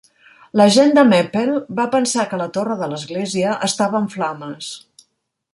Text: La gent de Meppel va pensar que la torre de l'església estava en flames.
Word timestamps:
La 0.59 0.65
gent 0.75 0.93
de 0.99 1.03
Meppel 1.09 1.51
va 1.81 1.85
pensar 1.97 2.27
que 2.33 2.41
la 2.43 2.49
torre 2.57 2.79
de 2.81 2.91
l'església 2.95 3.55
estava 3.71 4.03
en 4.05 4.13
flames. 4.19 4.73